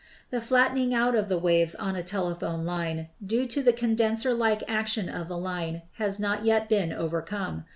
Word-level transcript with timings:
The 0.31 0.41
flattening 0.41 0.95
out 0.95 1.13
of 1.13 1.29
the 1.29 1.37
waves 1.37 1.75
on 1.75 1.95
a 1.95 2.01
telephone 2.01 2.65
line 2.65 3.09
due 3.23 3.45
to 3.45 3.61
the 3.61 3.71
condenser 3.71 4.33
like 4.33 4.63
action 4.67 5.07
of 5.09 5.27
the 5.27 5.37
line 5.37 5.83
has 5.97 6.19
not 6.19 6.43
yet 6.43 6.67
been 6.67 6.91
over 6.91 7.21
come. 7.21 7.65